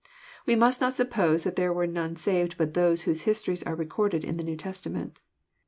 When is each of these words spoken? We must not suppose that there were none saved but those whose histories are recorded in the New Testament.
We 0.47 0.55
must 0.55 0.81
not 0.81 0.95
suppose 0.95 1.43
that 1.43 1.57
there 1.57 1.71
were 1.71 1.85
none 1.85 2.15
saved 2.15 2.57
but 2.57 2.73
those 2.73 3.03
whose 3.03 3.21
histories 3.21 3.61
are 3.61 3.75
recorded 3.75 4.23
in 4.23 4.37
the 4.37 4.43
New 4.43 4.57
Testament. 4.57 5.19